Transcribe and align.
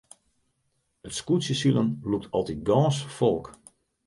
It 1.07 1.13
skûtsjesilen 1.19 1.89
lûkt 2.09 2.31
altyd 2.37 2.61
gâns 2.67 2.97
folk. 3.17 3.45